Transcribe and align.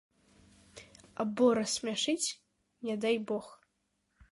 Або 1.25 1.45
рассмяшыць, 1.59 2.33
не 2.91 2.95
дай 3.07 3.15
бог. 3.33 3.45